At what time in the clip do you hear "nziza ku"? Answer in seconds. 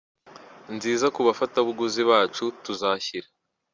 0.75-1.19